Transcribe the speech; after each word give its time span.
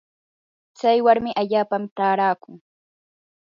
tsay 0.77 0.99
warmi 1.05 1.31
hapallanmi 1.37 1.93
taarakun. 1.97 2.55